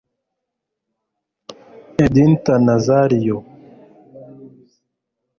ednita 2.03 2.53
nazario 2.65 3.37